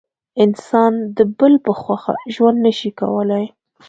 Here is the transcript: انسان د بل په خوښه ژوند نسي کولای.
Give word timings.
انسان 0.43 0.93
د 1.17 1.19
بل 1.39 1.53
په 1.65 1.71
خوښه 1.81 2.13
ژوند 2.33 2.57
نسي 2.65 2.91
کولای. 2.99 3.45